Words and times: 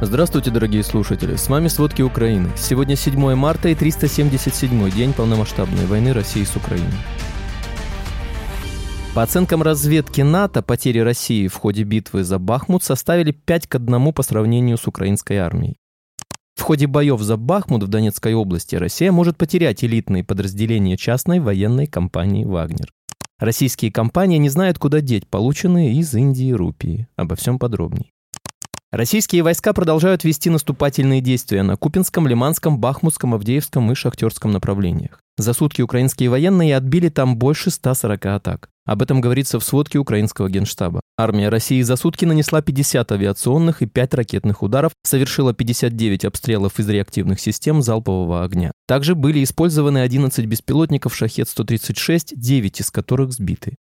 Здравствуйте, 0.00 0.50
дорогие 0.50 0.82
слушатели! 0.82 1.36
С 1.36 1.48
вами 1.48 1.68
«Сводки 1.68 2.02
Украины». 2.02 2.50
Сегодня 2.56 2.96
7 2.96 3.34
марта 3.36 3.68
и 3.68 3.76
377 3.76 4.90
день 4.90 5.12
полномасштабной 5.12 5.86
войны 5.86 6.12
России 6.12 6.42
с 6.42 6.56
Украиной. 6.56 6.90
По 9.14 9.22
оценкам 9.22 9.62
разведки 9.62 10.20
НАТО, 10.20 10.62
потери 10.62 10.98
России 10.98 11.46
в 11.46 11.54
ходе 11.54 11.84
битвы 11.84 12.24
за 12.24 12.40
Бахмут 12.40 12.82
составили 12.82 13.30
5 13.30 13.68
к 13.68 13.76
1 13.76 14.12
по 14.12 14.22
сравнению 14.24 14.78
с 14.78 14.88
украинской 14.88 15.36
армией. 15.36 15.76
В 16.56 16.62
ходе 16.62 16.88
боев 16.88 17.20
за 17.20 17.36
Бахмут 17.36 17.84
в 17.84 17.88
Донецкой 17.88 18.34
области 18.34 18.74
Россия 18.74 19.12
может 19.12 19.36
потерять 19.36 19.84
элитные 19.84 20.24
подразделения 20.24 20.96
частной 20.96 21.38
военной 21.38 21.86
компании 21.86 22.44
«Вагнер». 22.44 22.90
Российские 23.38 23.92
компании 23.92 24.38
не 24.38 24.48
знают, 24.48 24.78
куда 24.78 25.00
деть 25.00 25.28
полученные 25.28 25.94
из 25.94 26.12
Индии 26.14 26.52
рупии. 26.52 27.06
Обо 27.14 27.36
всем 27.36 27.60
подробней. 27.60 28.13
Российские 28.94 29.42
войска 29.42 29.72
продолжают 29.72 30.22
вести 30.22 30.50
наступательные 30.50 31.20
действия 31.20 31.64
на 31.64 31.76
Купинском, 31.76 32.28
Лиманском, 32.28 32.78
Бахмутском, 32.78 33.34
Авдеевском 33.34 33.90
и 33.90 33.96
Шахтерском 33.96 34.52
направлениях. 34.52 35.18
За 35.36 35.52
сутки 35.52 35.82
украинские 35.82 36.30
военные 36.30 36.76
отбили 36.76 37.08
там 37.08 37.36
больше 37.36 37.72
140 37.72 38.26
атак. 38.26 38.68
Об 38.86 39.02
этом 39.02 39.20
говорится 39.20 39.58
в 39.58 39.64
сводке 39.64 39.98
украинского 39.98 40.48
генштаба. 40.48 41.00
Армия 41.18 41.48
России 41.48 41.82
за 41.82 41.96
сутки 41.96 42.24
нанесла 42.24 42.62
50 42.62 43.10
авиационных 43.10 43.82
и 43.82 43.86
5 43.86 44.14
ракетных 44.14 44.62
ударов, 44.62 44.92
совершила 45.02 45.52
59 45.52 46.24
обстрелов 46.26 46.78
из 46.78 46.88
реактивных 46.88 47.40
систем 47.40 47.82
залпового 47.82 48.44
огня. 48.44 48.70
Также 48.86 49.16
были 49.16 49.42
использованы 49.42 50.02
11 50.02 50.46
беспилотников 50.46 51.16
«Шахет-136», 51.16 52.34
9 52.36 52.80
из 52.80 52.90
которых 52.92 53.32
сбиты. 53.32 53.74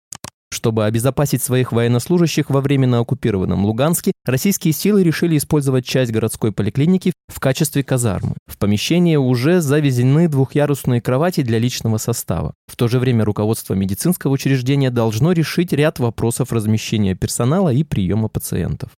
Чтобы 0.60 0.84
обезопасить 0.84 1.42
своих 1.42 1.72
военнослужащих 1.72 2.50
во 2.50 2.60
временно 2.60 2.98
оккупированном 2.98 3.64
Луганске, 3.64 4.12
российские 4.26 4.74
силы 4.74 5.02
решили 5.02 5.38
использовать 5.38 5.86
часть 5.86 6.12
городской 6.12 6.52
поликлиники 6.52 7.14
в 7.28 7.40
качестве 7.40 7.82
казармы. 7.82 8.34
В 8.46 8.58
помещение 8.58 9.18
уже 9.18 9.62
завезены 9.62 10.28
двухъярусные 10.28 11.00
кровати 11.00 11.40
для 11.40 11.58
личного 11.58 11.96
состава. 11.96 12.52
В 12.66 12.76
то 12.76 12.88
же 12.88 12.98
время 12.98 13.24
руководство 13.24 13.72
медицинского 13.72 14.32
учреждения 14.32 14.90
должно 14.90 15.32
решить 15.32 15.72
ряд 15.72 15.98
вопросов 15.98 16.52
размещения 16.52 17.14
персонала 17.14 17.72
и 17.72 17.82
приема 17.82 18.28
пациентов. 18.28 18.90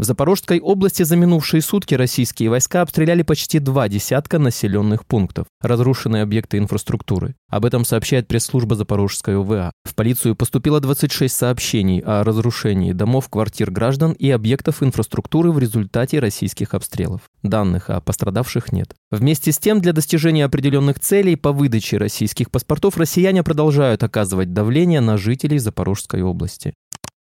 В 0.00 0.04
Запорожской 0.04 0.60
области 0.60 1.02
за 1.02 1.14
минувшие 1.14 1.60
сутки 1.60 1.92
российские 1.92 2.48
войска 2.48 2.80
обстреляли 2.80 3.20
почти 3.20 3.58
два 3.58 3.86
десятка 3.86 4.38
населенных 4.38 5.04
пунктов, 5.04 5.46
разрушенные 5.60 6.22
объекты 6.22 6.56
инфраструктуры. 6.56 7.34
Об 7.50 7.66
этом 7.66 7.84
сообщает 7.84 8.26
пресс-служба 8.26 8.76
Запорожской 8.76 9.36
ОВА. 9.36 9.72
В 9.84 9.94
полицию 9.94 10.36
поступило 10.36 10.80
26 10.80 11.36
сообщений 11.36 12.00
о 12.00 12.24
разрушении 12.24 12.92
домов, 12.92 13.28
квартир 13.28 13.70
граждан 13.70 14.12
и 14.12 14.30
объектов 14.30 14.82
инфраструктуры 14.82 15.52
в 15.52 15.58
результате 15.58 16.18
российских 16.18 16.72
обстрелов. 16.72 17.20
Данных 17.42 17.90
о 17.90 18.00
пострадавших 18.00 18.72
нет. 18.72 18.94
Вместе 19.10 19.52
с 19.52 19.58
тем, 19.58 19.82
для 19.82 19.92
достижения 19.92 20.46
определенных 20.46 20.98
целей 20.98 21.36
по 21.36 21.52
выдаче 21.52 21.98
российских 21.98 22.50
паспортов 22.50 22.96
россияне 22.96 23.42
продолжают 23.42 24.02
оказывать 24.02 24.54
давление 24.54 25.02
на 25.02 25.18
жителей 25.18 25.58
Запорожской 25.58 26.22
области. 26.22 26.72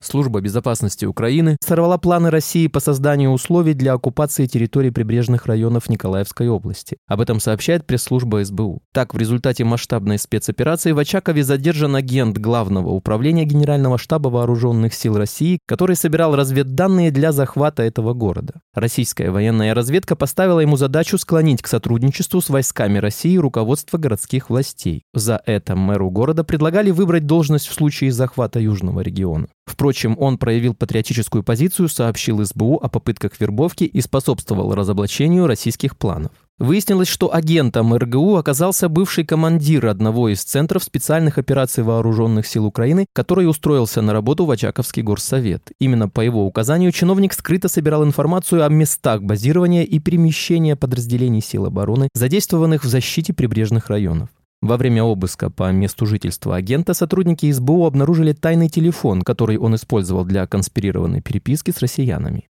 Служба 0.04 0.42
безопасности 0.42 1.06
Украины 1.06 1.56
сорвала 1.62 1.98
планы 1.98 2.30
России 2.30 2.68
по 2.68 2.82
созданию 2.82 3.32
условий 3.32 3.74
для 3.74 3.94
оккупации 3.94 4.48
территорий 4.48 4.92
прибрежных 4.92 5.46
районов 5.46 5.90
Николаевской 5.90 6.50
области. 6.50 6.98
Об 7.08 7.22
этом 7.22 7.40
сообщает 7.40 7.88
пресс-служба 7.88 8.44
СБУ. 8.44 8.82
Так, 8.92 9.14
в 9.14 9.18
результате 9.18 9.64
масштабной 9.64 10.20
спецоперации 10.20 10.92
в 10.92 11.00
Очакове 11.00 11.44
задержан 11.44 11.96
агент 11.96 12.38
Главного 12.38 12.90
управления 12.90 13.46
Генерального 13.46 13.98
штаба 13.98 14.28
Вооруженных 14.28 14.94
сил 14.94 15.18
России, 15.18 15.60
который 15.66 15.96
собирал 15.96 16.36
разведданные 16.36 17.10
для 17.10 17.32
захвата 17.32 17.84
этого 17.84 18.14
города. 18.14 18.56
Российская 18.74 19.32
военная 19.32 19.74
разведка 19.74 20.18
поставила 20.18 20.60
ему 20.60 20.76
задачу 20.76 21.18
склонить 21.18 21.62
к 21.62 21.68
сотрудничеству 21.68 22.42
с 22.42 22.50
войсками 22.50 22.98
России 22.98 23.38
руководство 23.38 23.98
городских 23.98 24.50
властей. 24.50 25.04
За 25.14 25.42
это 25.46 25.78
мэру 25.78 26.12
города 26.12 26.44
предлагали 26.44 26.92
выбрать 26.92 27.26
должность 27.26 27.68
в 27.68 27.74
случае 27.74 28.12
захвата 28.12 28.60
южного 28.60 29.00
региона. 29.00 29.48
Впрочем, 29.66 30.16
он 30.20 30.38
проявил 30.38 30.74
патриотическую 30.74 31.44
позицию, 31.44 31.90
сообщил 31.90 32.44
СБУ 32.44 32.80
о 32.82 32.90
попытках 32.90 33.40
вербовки 33.40 33.86
и 33.86 34.02
способствовал 34.02 34.76
разоблачению 34.76 35.48
российских 35.48 35.98
планов. 35.98 36.32
Выяснилось, 36.60 37.08
что 37.08 37.34
агентом 37.34 37.96
РГУ 37.96 38.36
оказался 38.36 38.88
бывший 38.88 39.26
командир 39.26 39.88
одного 39.88 40.30
из 40.30 40.44
центров 40.44 40.84
специальных 40.84 41.38
операций 41.38 41.84
вооруженных 41.84 42.46
сил 42.46 42.66
Украины, 42.66 43.08
который 43.14 43.50
устроился 43.50 44.02
на 44.02 44.14
работу 44.14 44.46
в 44.46 44.52
Очаковский 44.52 45.02
горсовет. 45.02 45.72
Именно 45.80 46.10
по 46.10 46.22
его 46.22 46.46
указанию 46.46 46.92
чиновник 46.92 47.34
скрыто 47.34 47.70
собирал 47.70 48.04
информацию 48.04 48.66
о 48.66 48.70
местах 48.70 49.24
базирования 49.24 49.84
и 49.84 49.98
перемещения 50.00 50.76
подразделений 50.76 51.42
сил 51.42 51.66
обороны, 51.66 52.10
задействованных 52.14 52.84
в 52.84 52.88
защите 52.88 53.34
прибрежных 53.34 53.90
районов. 53.90 54.30
Во 54.64 54.78
время 54.78 55.04
обыска 55.04 55.50
по 55.50 55.70
месту 55.74 56.06
жительства 56.06 56.56
агента 56.56 56.94
сотрудники 56.94 57.52
СБУ 57.52 57.86
обнаружили 57.86 58.32
тайный 58.32 58.70
телефон, 58.70 59.22
который 59.22 59.58
он 59.58 59.76
использовал 59.76 60.24
для 60.24 60.48
конспирированной 60.48 61.20
переписки 61.22 61.72
с 61.72 61.80
россиянами. 61.80 62.48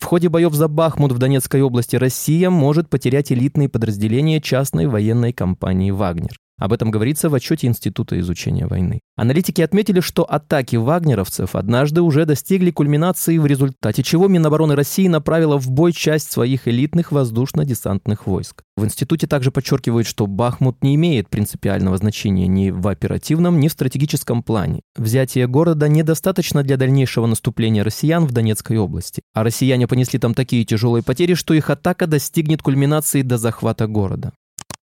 В 0.00 0.06
ходе 0.06 0.28
боев 0.28 0.54
за 0.54 0.66
Бахмут 0.66 1.12
в 1.12 1.18
Донецкой 1.18 1.62
области 1.62 1.94
Россия 1.94 2.50
может 2.50 2.90
потерять 2.90 3.30
элитные 3.30 3.68
подразделения 3.68 4.40
частной 4.40 4.88
военной 4.88 5.32
компании 5.32 5.92
«Вагнер». 5.92 6.36
Об 6.58 6.72
этом 6.72 6.90
говорится 6.90 7.28
в 7.28 7.34
отчете 7.34 7.66
Института 7.66 8.18
изучения 8.20 8.66
войны. 8.66 9.00
Аналитики 9.14 9.60
отметили, 9.60 10.00
что 10.00 10.24
атаки 10.24 10.76
вагнеровцев 10.76 11.54
однажды 11.54 12.00
уже 12.00 12.24
достигли 12.24 12.70
кульминации, 12.70 13.36
в 13.36 13.44
результате 13.44 14.02
чего 14.02 14.26
Минобороны 14.26 14.74
России 14.74 15.06
направила 15.06 15.58
в 15.58 15.70
бой 15.70 15.92
часть 15.92 16.32
своих 16.32 16.66
элитных 16.66 17.12
воздушно-десантных 17.12 18.26
войск. 18.26 18.62
В 18.76 18.84
институте 18.84 19.26
также 19.26 19.50
подчеркивают, 19.50 20.06
что 20.06 20.26
Бахмут 20.26 20.82
не 20.82 20.94
имеет 20.94 21.28
принципиального 21.28 21.98
значения 21.98 22.46
ни 22.46 22.70
в 22.70 22.88
оперативном, 22.88 23.60
ни 23.60 23.68
в 23.68 23.72
стратегическом 23.72 24.42
плане. 24.42 24.80
Взятие 24.96 25.46
города 25.46 25.88
недостаточно 25.88 26.62
для 26.62 26.78
дальнейшего 26.78 27.26
наступления 27.26 27.84
россиян 27.84 28.24
в 28.24 28.32
Донецкой 28.32 28.78
области. 28.78 29.22
А 29.34 29.44
россияне 29.44 29.86
понесли 29.86 30.18
там 30.18 30.32
такие 30.32 30.64
тяжелые 30.64 31.02
потери, 31.02 31.34
что 31.34 31.52
их 31.52 31.68
атака 31.68 32.06
достигнет 32.06 32.62
кульминации 32.62 33.20
до 33.20 33.36
захвата 33.36 33.86
города. 33.86 34.32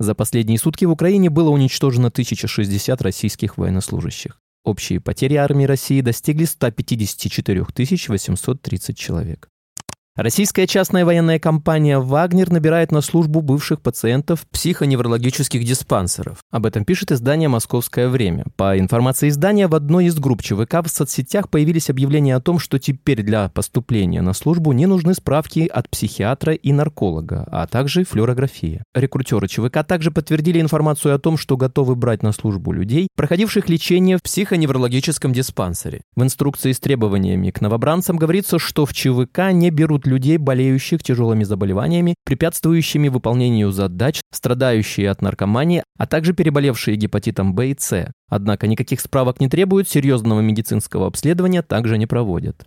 За 0.00 0.14
последние 0.14 0.58
сутки 0.58 0.86
в 0.86 0.90
Украине 0.90 1.28
было 1.28 1.50
уничтожено 1.50 2.08
1060 2.08 3.02
российских 3.02 3.58
военнослужащих. 3.58 4.40
Общие 4.64 4.98
потери 4.98 5.34
армии 5.34 5.66
России 5.66 6.00
достигли 6.00 6.46
154 6.46 7.66
830 8.08 8.96
человек. 8.96 9.50
Российская 10.16 10.66
частная 10.66 11.04
военная 11.04 11.38
компания 11.38 12.00
«Вагнер» 12.00 12.50
набирает 12.50 12.90
на 12.90 13.00
службу 13.00 13.42
бывших 13.42 13.80
пациентов 13.80 14.44
психоневрологических 14.50 15.64
диспансеров. 15.64 16.38
Об 16.50 16.66
этом 16.66 16.84
пишет 16.84 17.12
издание 17.12 17.48
«Московское 17.48 18.08
время». 18.08 18.44
По 18.56 18.76
информации 18.76 19.28
издания, 19.28 19.68
в 19.68 19.74
одной 19.76 20.06
из 20.06 20.16
групп 20.16 20.42
ЧВК 20.42 20.84
в 20.84 20.88
соцсетях 20.88 21.48
появились 21.48 21.90
объявления 21.90 22.34
о 22.34 22.40
том, 22.40 22.58
что 22.58 22.80
теперь 22.80 23.22
для 23.22 23.48
поступления 23.50 24.20
на 24.20 24.32
службу 24.32 24.72
не 24.72 24.86
нужны 24.86 25.14
справки 25.14 25.70
от 25.72 25.88
психиатра 25.88 26.54
и 26.54 26.72
нарколога, 26.72 27.46
а 27.48 27.68
также 27.68 28.02
флюорография. 28.02 28.82
Рекрутеры 28.92 29.46
ЧВК 29.46 29.84
также 29.86 30.10
подтвердили 30.10 30.60
информацию 30.60 31.14
о 31.14 31.20
том, 31.20 31.36
что 31.36 31.56
готовы 31.56 31.94
брать 31.94 32.24
на 32.24 32.32
службу 32.32 32.72
людей, 32.72 33.06
проходивших 33.14 33.68
лечение 33.68 34.18
в 34.18 34.22
психоневрологическом 34.22 35.32
диспансере. 35.32 36.02
В 36.16 36.22
инструкции 36.24 36.72
с 36.72 36.80
требованиями 36.80 37.52
к 37.52 37.60
новобранцам 37.60 38.16
говорится, 38.16 38.58
что 38.58 38.86
в 38.86 38.92
ЧВК 38.92 39.52
не 39.52 39.70
берут 39.70 39.99
людей, 40.06 40.36
болеющих 40.36 41.02
тяжелыми 41.02 41.44
заболеваниями, 41.44 42.14
препятствующими 42.24 43.08
выполнению 43.08 43.72
задач, 43.72 44.20
страдающие 44.32 45.10
от 45.10 45.22
наркомании, 45.22 45.82
а 45.98 46.06
также 46.06 46.32
переболевшие 46.32 46.96
гепатитом 46.96 47.54
Б 47.54 47.70
и 47.70 47.76
С. 47.78 48.12
Однако 48.28 48.66
никаких 48.66 49.00
справок 49.00 49.40
не 49.40 49.48
требуют, 49.48 49.88
серьезного 49.88 50.40
медицинского 50.40 51.06
обследования 51.06 51.62
также 51.62 51.98
не 51.98 52.06
проводят. 52.06 52.64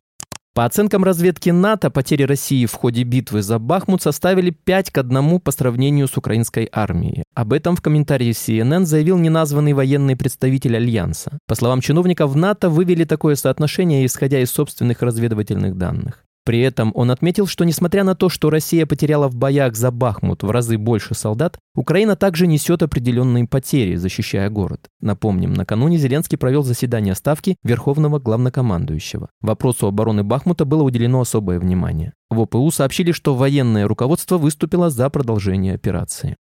По 0.55 0.66
оценкам 0.66 1.03
разведки 1.03 1.49
НАТО, 1.49 1.89
потери 1.89 2.23
России 2.23 2.67
в 2.67 2.73
ходе 2.73 3.01
битвы 3.01 3.41
за 3.41 3.57
Бахмут 3.57 4.03
составили 4.03 4.51
5 4.51 4.91
к 4.91 4.97
1 5.00 5.39
по 5.39 5.51
сравнению 5.51 6.07
с 6.07 6.15
украинской 6.15 6.69
армией. 6.71 7.24
Об 7.33 7.53
этом 7.53 7.75
в 7.75 7.81
комментарии 7.81 8.30
CNN 8.30 8.85
заявил 8.85 9.18
неназванный 9.18 9.74
военный 9.74 10.15
представитель 10.15 10.75
Альянса. 10.75 11.39
По 11.47 11.56
словам 11.56 11.81
чиновников, 11.81 12.35
НАТО 12.35 12.69
вывели 12.69 13.03
такое 13.03 13.33
соотношение, 13.33 14.06
исходя 14.06 14.41
из 14.41 14.51
собственных 14.51 15.01
разведывательных 15.01 15.75
данных. 15.75 16.24
При 16.45 16.60
этом 16.60 16.92
он 16.94 17.10
отметил, 17.10 17.48
что 17.48 17.63
несмотря 17.63 18.04
на 18.04 18.16
то, 18.16 18.28
что 18.28 18.50
Россия 18.50 18.86
потеряла 18.86 19.30
в 19.30 19.36
боях 19.36 19.75
за 19.75 19.92
Бахмут 19.92 20.44
в 20.44 20.51
разы 20.51 20.78
больше 20.78 21.16
солдат, 21.16 21.57
Украина 21.74 22.18
также 22.18 22.48
несет 22.48 22.84
определенные 22.84 23.48
потери, 23.48 23.95
защищая 23.95 24.50
город. 24.50 24.90
Напомним, 25.00 25.54
накануне 25.54 25.98
Зеленский 25.98 26.38
провел 26.38 26.63
заседание 26.63 27.16
Ставки 27.16 27.56
Верховного 27.63 28.19
Главнокомандующего. 28.19 29.30
Вопросу 29.42 29.88
обороны 29.88 30.24
Бахмута 30.24 30.66
было 30.66 30.84
уделено 30.84 31.22
особое 31.22 31.60
внимание. 31.60 32.13
В 32.30 32.42
ОПУ 32.42 32.72
сообщили, 32.72 33.13
что 33.13 33.36
военное 33.36 33.88
руководство 33.88 34.38
выступило 34.38 34.90
за 34.90 35.10
продолжение 35.10 35.75
операции. 35.75 36.36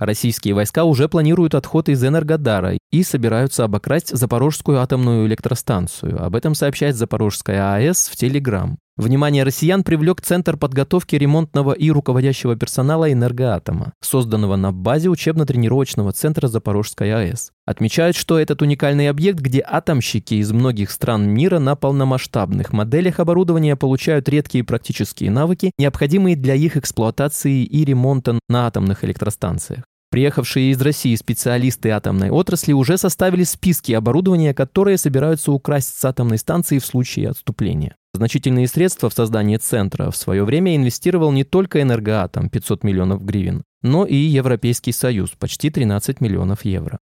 Российские 0.00 0.54
войска 0.54 0.84
уже 0.84 1.10
планируют 1.10 1.54
отход 1.54 1.90
из 1.90 2.02
Энергодара 2.02 2.78
и 2.90 3.02
собираются 3.02 3.64
обокрасть 3.64 4.16
Запорожскую 4.16 4.80
атомную 4.80 5.26
электростанцию. 5.26 6.24
Об 6.24 6.34
этом 6.34 6.54
сообщает 6.54 6.96
Запорожская 6.96 7.74
АЭС 7.74 8.08
в 8.08 8.16
Телеграм. 8.16 8.78
Внимание 9.00 9.44
россиян 9.44 9.82
привлек 9.82 10.20
Центр 10.20 10.58
подготовки 10.58 11.16
ремонтного 11.16 11.72
и 11.72 11.90
руководящего 11.90 12.54
персонала 12.54 13.10
«Энергоатома», 13.10 13.94
созданного 14.02 14.56
на 14.56 14.72
базе 14.72 15.08
учебно-тренировочного 15.08 16.12
центра 16.12 16.48
Запорожской 16.48 17.10
АЭС. 17.10 17.50
Отмечают, 17.64 18.14
что 18.14 18.38
этот 18.38 18.60
уникальный 18.60 19.08
объект, 19.08 19.38
где 19.40 19.64
атомщики 19.66 20.34
из 20.34 20.52
многих 20.52 20.90
стран 20.90 21.26
мира 21.26 21.58
на 21.58 21.76
полномасштабных 21.76 22.74
моделях 22.74 23.20
оборудования 23.20 23.74
получают 23.74 24.28
редкие 24.28 24.64
практические 24.64 25.30
навыки, 25.30 25.72
необходимые 25.78 26.36
для 26.36 26.54
их 26.54 26.76
эксплуатации 26.76 27.64
и 27.64 27.84
ремонта 27.86 28.38
на 28.50 28.66
атомных 28.66 29.02
электростанциях. 29.02 29.84
Приехавшие 30.10 30.72
из 30.72 30.82
России 30.82 31.14
специалисты 31.14 31.88
атомной 31.88 32.28
отрасли 32.28 32.74
уже 32.74 32.98
составили 32.98 33.44
списки 33.44 33.92
оборудования, 33.92 34.52
которое 34.52 34.98
собираются 34.98 35.52
украсть 35.52 35.98
с 35.98 36.04
атомной 36.04 36.36
станции 36.36 36.78
в 36.78 36.84
случае 36.84 37.30
отступления. 37.30 37.94
Значительные 38.12 38.66
средства 38.66 39.08
в 39.08 39.14
создание 39.14 39.58
центра 39.58 40.10
в 40.10 40.16
свое 40.16 40.44
время 40.44 40.74
инвестировал 40.74 41.30
не 41.32 41.44
только 41.44 41.80
«Энергоатом» 41.80 42.48
500 42.48 42.84
миллионов 42.84 43.24
гривен, 43.24 43.62
но 43.82 44.04
и 44.04 44.16
Европейский 44.16 44.92
Союз 44.92 45.30
почти 45.38 45.70
13 45.70 46.20
миллионов 46.20 46.64
евро. 46.64 46.98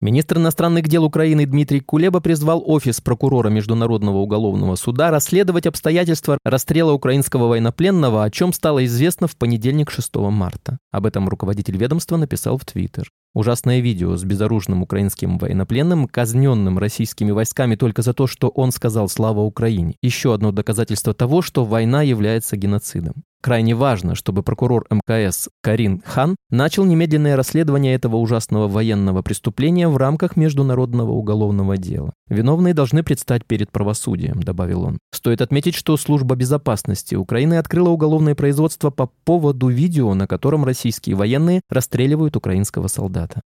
Министр 0.00 0.38
иностранных 0.38 0.86
дел 0.86 1.02
Украины 1.04 1.44
Дмитрий 1.44 1.80
Кулеба 1.80 2.20
призвал 2.20 2.62
офис 2.64 3.00
прокурора 3.00 3.48
Международного 3.48 4.18
уголовного 4.18 4.76
суда 4.76 5.10
расследовать 5.10 5.66
обстоятельства 5.66 6.38
расстрела 6.44 6.92
украинского 6.92 7.48
военнопленного, 7.48 8.22
о 8.22 8.30
чем 8.30 8.52
стало 8.52 8.84
известно 8.84 9.26
в 9.26 9.36
понедельник 9.36 9.90
6 9.90 10.14
марта. 10.16 10.78
Об 10.92 11.04
этом 11.04 11.28
руководитель 11.28 11.76
ведомства 11.76 12.16
написал 12.16 12.58
в 12.58 12.64
Твиттер. 12.64 13.10
Ужасное 13.38 13.78
видео 13.78 14.16
с 14.16 14.24
безоружным 14.24 14.82
украинским 14.82 15.38
военнопленным, 15.38 16.08
казненным 16.08 16.76
российскими 16.76 17.30
войсками 17.30 17.76
только 17.76 18.02
за 18.02 18.12
то, 18.12 18.26
что 18.26 18.48
он 18.48 18.72
сказал 18.72 19.08
«Слава 19.08 19.42
Украине». 19.42 19.94
Еще 20.02 20.34
одно 20.34 20.50
доказательство 20.50 21.14
того, 21.14 21.40
что 21.40 21.64
война 21.64 22.02
является 22.02 22.56
геноцидом. 22.56 23.22
Крайне 23.40 23.74
важно, 23.74 24.16
чтобы 24.16 24.42
прокурор 24.42 24.86
МКС 24.90 25.48
Карин 25.62 26.02
Хан 26.04 26.34
начал 26.50 26.84
немедленное 26.84 27.36
расследование 27.36 27.94
этого 27.94 28.16
ужасного 28.16 28.66
военного 28.66 29.22
преступления 29.22 29.88
в 29.88 29.96
рамках 29.96 30.36
международного 30.36 31.12
уголовного 31.12 31.76
дела. 31.76 32.12
Виновные 32.28 32.74
должны 32.74 33.04
предстать 33.04 33.44
перед 33.46 33.70
правосудием, 33.70 34.42
добавил 34.42 34.82
он. 34.82 34.98
Стоит 35.12 35.40
отметить, 35.40 35.76
что 35.76 35.96
служба 35.96 36.34
безопасности 36.34 37.14
Украины 37.14 37.54
открыла 37.54 37.90
уголовное 37.90 38.34
производство 38.34 38.90
по 38.90 39.10
поводу 39.24 39.68
видео, 39.68 40.14
на 40.14 40.26
котором 40.26 40.64
российские 40.64 41.14
военные 41.14 41.60
расстреливают 41.70 42.36
украинского 42.36 42.88
солдата. 42.88 43.40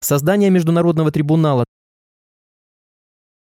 Создание 0.00 0.50
международного 0.50 1.10
трибунала 1.10 1.64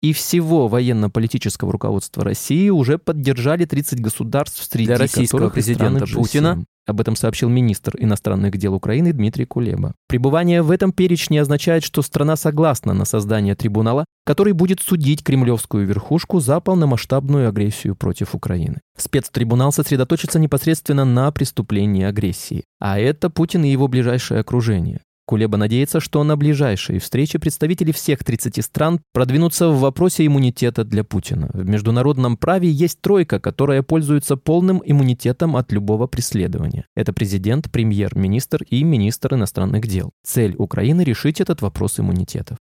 и 0.00 0.12
всего 0.12 0.68
военно-политического 0.68 1.72
руководства 1.72 2.24
России 2.24 2.70
уже 2.70 2.98
поддержали 2.98 3.64
30 3.64 4.00
государств, 4.00 4.64
среди 4.70 4.86
Для 4.86 4.98
российского 4.98 5.50
президента 5.50 6.06
Путина. 6.06 6.64
Об 6.86 7.02
этом 7.02 7.16
сообщил 7.16 7.50
министр 7.50 7.96
иностранных 7.98 8.56
дел 8.56 8.72
Украины 8.72 9.12
Дмитрий 9.12 9.44
Кулеба. 9.44 9.94
Пребывание 10.08 10.62
в 10.62 10.70
этом 10.70 10.92
перечне 10.92 11.42
означает, 11.42 11.84
что 11.84 12.00
страна 12.00 12.34
согласна 12.34 12.94
на 12.94 13.04
создание 13.04 13.54
трибунала, 13.54 14.06
который 14.24 14.54
будет 14.54 14.80
судить 14.80 15.22
кремлевскую 15.22 15.86
верхушку 15.86 16.40
за 16.40 16.60
полномасштабную 16.60 17.48
агрессию 17.48 17.94
против 17.94 18.34
Украины. 18.34 18.80
Спецтрибунал 18.96 19.70
сосредоточится 19.70 20.38
непосредственно 20.38 21.04
на 21.04 21.30
преступлении 21.30 22.04
агрессии, 22.04 22.64
а 22.80 22.98
это 22.98 23.28
Путин 23.28 23.64
и 23.64 23.70
его 23.70 23.86
ближайшее 23.86 24.40
окружение. 24.40 25.02
Кулеба 25.28 25.58
надеется, 25.58 26.00
что 26.00 26.24
на 26.24 26.38
ближайшей 26.38 26.98
встрече 26.98 27.38
представители 27.38 27.92
всех 27.92 28.24
30 28.24 28.64
стран 28.64 28.98
продвинутся 29.12 29.68
в 29.68 29.78
вопросе 29.78 30.24
иммунитета 30.24 30.84
для 30.84 31.04
Путина. 31.04 31.50
В 31.52 31.68
международном 31.68 32.38
праве 32.38 32.70
есть 32.70 33.02
тройка, 33.02 33.38
которая 33.38 33.82
пользуется 33.82 34.38
полным 34.38 34.80
иммунитетом 34.82 35.56
от 35.56 35.70
любого 35.70 36.06
преследования. 36.06 36.86
Это 36.96 37.12
президент, 37.12 37.70
премьер-министр 37.70 38.62
и 38.70 38.82
министр 38.82 39.34
иностранных 39.34 39.86
дел. 39.86 40.12
Цель 40.24 40.54
Украины– 40.56 41.02
решить 41.04 41.42
этот 41.42 41.60
вопрос 41.60 42.00
иммунитетов. 42.00 42.56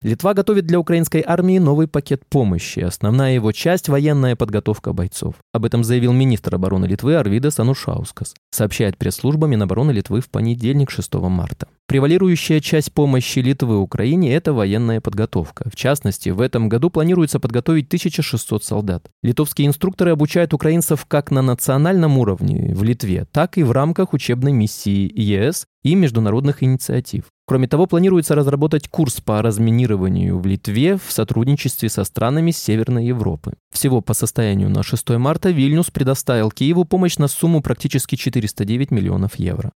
Литва 0.00 0.32
готовит 0.32 0.64
для 0.64 0.80
украинской 0.80 1.22
армии 1.26 1.58
новый 1.58 1.88
пакет 1.88 2.22
помощи. 2.26 2.80
Основная 2.80 3.34
его 3.34 3.52
часть– 3.52 3.88
военная 3.90 4.34
подготовка 4.34 4.94
бойцов. 4.94 5.34
Об 5.52 5.66
этом 5.66 5.84
заявил 5.84 6.14
министр 6.14 6.54
обороны 6.54 6.86
Литвы 6.86 7.16
Арвидас 7.16 7.58
Анушаускас, 7.58 8.34
сообщает 8.50 8.96
пресс-служба 8.96 9.46
Минобороны 9.46 9.90
Литвы 9.90 10.22
в 10.22 10.30
понедельник 10.30 10.90
6 10.90 11.12
марта. 11.14 11.68
Превалирующая 11.88 12.60
часть 12.60 12.92
помощи 12.92 13.38
Литвы 13.38 13.78
Украине– 13.78 14.34
это 14.34 14.52
военная 14.52 15.00
подготовка. 15.00 15.70
В 15.72 15.74
частности, 15.74 16.28
в 16.28 16.42
этом 16.42 16.68
году 16.68 16.90
планируется 16.90 17.40
подготовить 17.40 17.86
1600 17.86 18.62
солдат. 18.62 19.08
Литовские 19.22 19.68
инструкторы 19.68 20.10
обучают 20.10 20.52
украинцев 20.52 21.06
как 21.06 21.30
на 21.30 21.40
национальном 21.40 22.18
уровне 22.18 22.74
в 22.74 22.82
Литве, 22.82 23.26
так 23.32 23.56
и 23.56 23.62
в 23.62 23.72
рамках 23.72 24.12
учебной 24.12 24.52
миссии 24.52 25.10
ЕС 25.18 25.66
и 25.82 25.94
международных 25.94 26.62
инициатив. 26.62 27.24
Кроме 27.46 27.68
того, 27.68 27.86
планируется 27.86 28.34
разработать 28.34 28.88
курс 28.88 29.22
по 29.22 29.40
разминированию 29.40 30.38
в 30.38 30.46
Литве 30.46 30.98
в 30.98 31.10
сотрудничестве 31.10 31.88
со 31.88 32.04
странами 32.04 32.50
Северной 32.50 33.06
Европы. 33.06 33.54
Всего 33.72 34.02
по 34.02 34.12
состоянию 34.12 34.68
на 34.68 34.82
6 34.82 35.08
марта 35.16 35.48
Вильнюс 35.48 35.90
предоставил 35.90 36.50
Киеву 36.50 36.84
помощь 36.84 37.16
на 37.16 37.28
сумму 37.28 37.62
практически 37.62 38.16
409 38.16 38.90
миллионов 38.90 39.36
евро. 39.36 39.72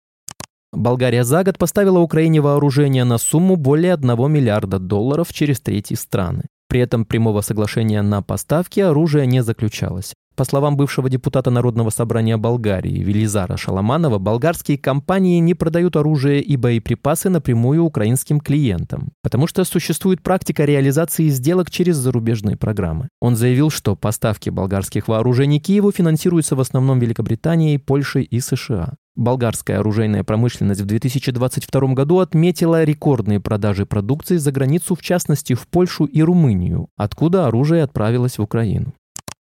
Болгария 0.71 1.23
за 1.23 1.43
год 1.43 1.57
поставила 1.57 1.99
Украине 1.99 2.41
вооружение 2.41 3.03
на 3.03 3.17
сумму 3.17 3.55
более 3.55 3.93
1 3.93 4.31
миллиарда 4.31 4.79
долларов 4.79 5.33
через 5.33 5.59
третьи 5.59 5.95
страны. 5.95 6.43
При 6.67 6.79
этом 6.81 7.05
прямого 7.05 7.41
соглашения 7.41 8.03
на 8.03 8.21
поставки 8.21 8.79
оружия 8.79 9.25
не 9.25 9.41
заключалось. 9.41 10.13
По 10.35 10.45
словам 10.45 10.77
бывшего 10.77 11.09
депутата 11.09 11.51
Народного 11.51 11.89
собрания 11.89 12.37
Болгарии 12.37 13.03
Велизара 13.03 13.57
Шаламанова, 13.57 14.19
болгарские 14.19 14.77
компании 14.77 15.39
не 15.39 15.53
продают 15.53 15.97
оружие 15.97 16.41
и 16.41 16.55
боеприпасы 16.55 17.29
напрямую 17.29 17.83
украинским 17.83 18.39
клиентам, 18.39 19.09
потому 19.21 19.47
что 19.47 19.65
существует 19.65 20.21
практика 20.21 20.63
реализации 20.63 21.27
сделок 21.27 21.69
через 21.69 21.97
зарубежные 21.97 22.55
программы. 22.55 23.09
Он 23.19 23.35
заявил, 23.35 23.69
что 23.69 23.97
поставки 23.97 24.49
болгарских 24.49 25.09
вооружений 25.09 25.59
Киеву 25.59 25.91
финансируются 25.91 26.55
в 26.55 26.61
основном 26.61 26.99
Великобританией, 26.99 27.77
Польшей 27.77 28.23
и 28.23 28.39
США. 28.39 28.93
Болгарская 29.19 29.79
оружейная 29.79 30.23
промышленность 30.23 30.79
в 30.79 30.85
2022 30.85 31.93
году 31.93 32.19
отметила 32.19 32.85
рекордные 32.85 33.41
продажи 33.41 33.85
продукции 33.85 34.37
за 34.37 34.53
границу, 34.53 34.95
в 34.95 35.01
частности 35.01 35.55
в 35.55 35.67
Польшу 35.67 36.05
и 36.05 36.21
Румынию, 36.21 36.87
откуда 36.95 37.47
оружие 37.47 37.83
отправилось 37.83 38.37
в 38.37 38.41
Украину. 38.43 38.93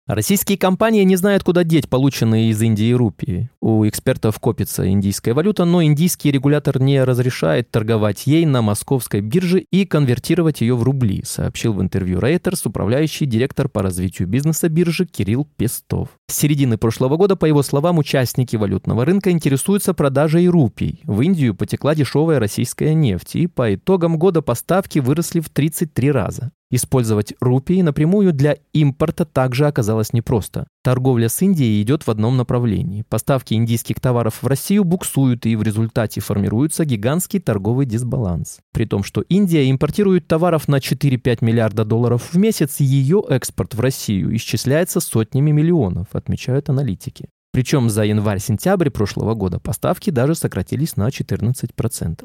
Российские 0.07 0.59
компании 0.59 1.03
не 1.05 1.17
знают, 1.17 1.45
куда 1.45 1.65
деть 1.65 1.89
полученные 1.89 2.51
из 2.51 2.61
Индии 2.61 2.93
рупии. 2.93 3.49
У 3.63 3.89
экспертов 3.89 4.39
копится 4.39 4.87
индийская 4.87 5.33
валюта, 5.33 5.65
но 5.65 5.83
индийский 5.83 6.31
регулятор 6.31 6.79
не 6.79 7.03
разрешает 7.03 7.71
торговать 7.71 8.27
ей 8.27 8.45
на 8.45 8.61
московской 8.61 9.23
бирже 9.23 9.61
и 9.61 9.87
конвертировать 9.87 10.61
ее 10.61 10.77
в 10.77 10.83
рубли, 10.83 11.23
сообщил 11.25 11.73
в 11.73 11.81
интервью 11.81 12.19
Reuters 12.19 12.61
управляющий 12.65 13.25
директор 13.25 13.71
по 13.71 13.81
развитию 13.81 14.29
бизнеса 14.29 14.69
биржи 14.69 15.07
Кирилл 15.07 15.49
Пестов. 15.57 16.11
С 16.29 16.37
середины 16.37 16.77
прошлого 16.77 17.17
года, 17.17 17.35
по 17.35 17.47
его 17.47 17.63
словам, 17.63 17.97
участники 17.97 18.57
валютного 18.57 19.07
рынка 19.07 19.31
интересуются 19.31 19.95
продажей 19.95 20.47
рупий. 20.49 21.01
В 21.05 21.23
Индию 21.23 21.55
потекла 21.55 21.95
дешевая 21.95 22.39
российская 22.41 22.93
нефть, 22.93 23.37
и 23.37 23.47
по 23.47 23.75
итогам 23.75 24.19
года 24.19 24.43
поставки 24.43 24.99
выросли 24.99 25.41
в 25.41 25.49
33 25.49 26.11
раза. 26.11 26.53
Использовать 26.71 27.35
рупии 27.41 27.83
напрямую 27.83 28.33
для 28.33 28.57
импорта 28.73 29.25
также 29.25 29.67
оказалось 29.67 30.13
непросто. 30.13 30.67
Торговля 30.83 31.29
с 31.29 31.41
Индией 31.41 31.83
идет 31.83 32.07
в 32.07 32.11
одном 32.11 32.37
направлении. 32.37 33.05
Поставки 33.09 33.55
индийских 33.55 34.01
товаров 34.01 34.43
в 34.43 34.47
Россию 34.47 34.85
буксуют, 34.85 35.47
и 35.47 35.57
в 35.57 35.63
результате 35.63 36.21
формируется 36.21 36.85
гигантский 36.85 37.41
торговый 37.41 37.87
дисбаланс. 37.87 38.59
При 38.73 38.87
том, 38.87 39.05
что 39.05 39.21
Индия 39.23 39.71
импортирует 39.71 40.27
товаров 40.27 40.67
на 40.67 40.77
4-5 40.77 41.45
миллиарда 41.45 41.85
долларов 41.85 42.31
в 42.33 42.37
месяц, 42.37 42.81
ее 42.81 43.23
экспорт 43.29 43.75
в 43.75 43.81
Россию 43.81 44.35
исчисляется 44.37 45.01
сотнями 45.01 45.53
миллионов, 45.53 46.09
отмечают 46.13 46.71
аналитики. 46.71 47.29
Причем 47.53 47.89
за 47.89 48.05
январь-сентябрь 48.05 48.91
прошлого 48.91 49.35
года 49.35 49.61
поставки 49.61 50.11
даже 50.11 50.35
сократились 50.35 50.97
на 50.97 51.09
14%. 51.09 52.25